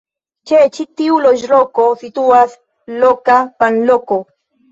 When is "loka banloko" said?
3.05-4.21